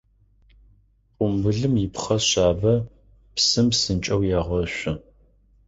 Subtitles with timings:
[1.15, 2.73] Къумбылым ипхъэ шъабэ,
[3.35, 4.95] псым псынкӏэу егъэшъу.